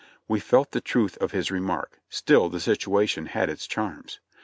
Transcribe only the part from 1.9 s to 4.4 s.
still the situation had its charms.